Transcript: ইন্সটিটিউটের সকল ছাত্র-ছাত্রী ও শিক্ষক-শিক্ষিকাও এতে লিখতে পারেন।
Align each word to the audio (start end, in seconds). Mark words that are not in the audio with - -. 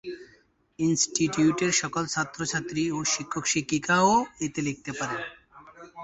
ইন্সটিটিউটের 0.79 1.71
সকল 1.81 2.03
ছাত্র-ছাত্রী 2.07 2.83
ও 2.91 3.09
শিক্ষক-শিক্ষিকাও 3.13 4.11
এতে 4.45 4.59
লিখতে 4.67 4.91
পারেন। 4.93 5.21